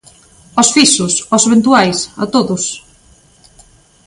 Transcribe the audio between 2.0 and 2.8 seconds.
¿a todos?